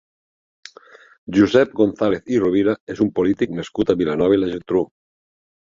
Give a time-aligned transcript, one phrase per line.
[1.35, 4.85] Josep González i Rovira és un polític nascut a Vilanova i la Geltrú.